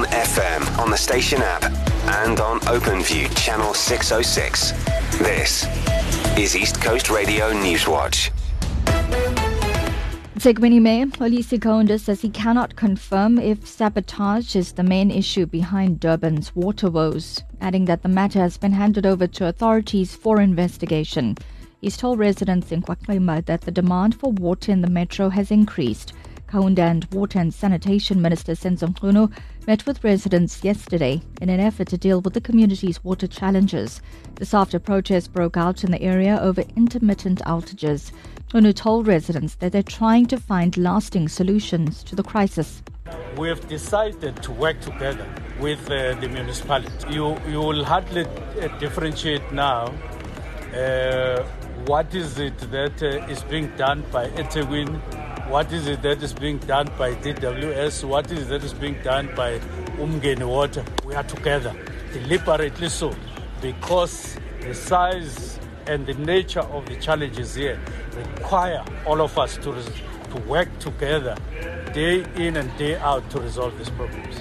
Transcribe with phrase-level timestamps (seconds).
[0.00, 1.62] on FM, on the station app,
[2.24, 4.72] and on OpenView channel 606.
[5.18, 5.66] This
[6.38, 8.30] is East Coast Radio Newswatch.
[10.36, 16.00] eThekwini Mayor Mxolisi Kaunda says he cannot confirm if sabotage is the main issue behind
[16.00, 21.36] Durban's water woes, adding that the matter has been handed over to authorities for investigation.
[21.82, 26.14] He's told residents in KwaXimba that the demand for water in the metro has increased.
[26.50, 29.32] Kaunda and Water and Sanitation Minister Senzo Mchunu
[29.68, 34.02] met with residents yesterday in an effort to deal with the community's water challenges.
[34.34, 38.10] This after protests broke out in the area over intermittent outages.
[38.48, 42.82] Mchunu told residents that they're trying to find lasting solutions to the crisis.
[43.38, 45.26] We have decided to work together
[45.60, 47.14] with uh, the municipality.
[47.14, 49.94] You, you will hardly uh, differentiate now
[50.74, 51.44] uh,
[51.86, 55.00] what is it that uh, is being done by eThekwini
[55.50, 58.04] what is it that is being done by DWS?
[58.04, 59.58] What is it that is being done by
[59.98, 60.84] Umgeni Water?
[61.04, 61.74] We are together,
[62.12, 63.12] deliberately so,
[63.60, 67.80] because the size and the nature of the challenges here
[68.14, 71.36] require all of us to, to work together
[71.92, 74.36] day in and day out to resolve these problems.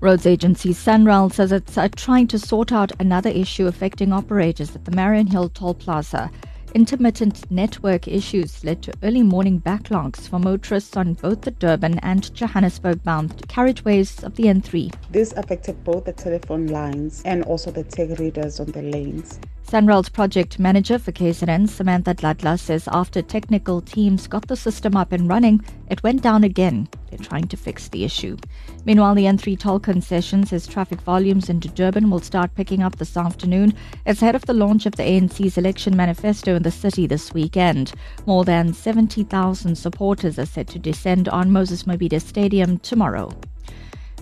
[0.00, 4.86] Roads agency Sanral says it's uh, trying to sort out another issue affecting operators at
[4.86, 6.30] the Mariannhill Toll Plaza.
[6.76, 12.34] Intermittent network issues led to early morning backlogs for motorists on both the Durban and
[12.34, 14.92] Johannesburg bound carriageways of the N3.
[15.10, 19.40] This affected both the telephone lines and also the tag readers on the lanes.
[19.68, 25.10] Sanral's project manager for KZN, Samantha Dladla, says after technical teams got the system up
[25.10, 26.88] and running, it went down again.
[27.10, 28.36] They're trying to fix the issue.
[28.84, 33.16] Meanwhile, the N3 toll concession says traffic volumes into Durban will start picking up this
[33.16, 33.74] afternoon.
[34.06, 37.92] It's ahead of the launch of the ANC's election manifesto in the city this weekend.
[38.24, 43.32] More than 70,000 supporters are set to descend on Moses Mabhida Stadium tomorrow.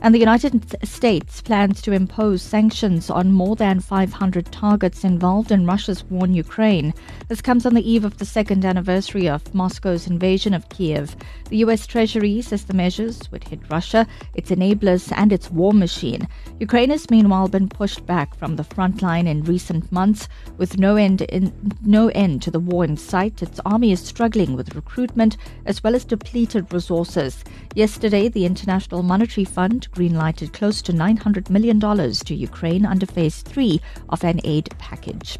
[0.04, 5.64] And the United States plans to impose sanctions on more than 500 targets involved in
[5.64, 6.92] Russia's war in Ukraine.
[7.28, 11.16] This comes on the eve of the second anniversary of Moscow's invasion of Kiev.
[11.48, 11.86] The U.S.
[11.86, 16.28] Treasury says the measures would hit Russia, its enablers, and its war machine.
[16.60, 20.28] Ukraine has meanwhile been pushed back from the front line in recent months,
[20.58, 21.50] with no end in,
[21.82, 23.42] no end to the war in sight.
[23.42, 27.42] Its army is struggling with recruitment as well as depleted resources.
[27.74, 33.80] Yesterday, the International Monetary Fund greenlighted close to $900 million to Ukraine under phase three
[34.08, 35.38] of an aid package.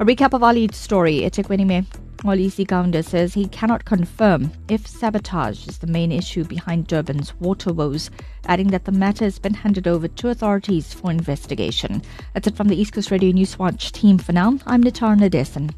[0.00, 1.20] A recap of our lead story.
[1.20, 1.84] eThekwini
[2.22, 7.72] Mxolisi Kaunda says he cannot confirm if sabotage is the main issue behind Durban's water
[7.72, 8.10] woes,
[8.46, 12.00] adding that the matter has been handed over to authorities for investigation.
[12.32, 14.58] That's it from the East Coast Radio News Watch team for now.
[14.66, 15.74] I'm Nitar Nadesan.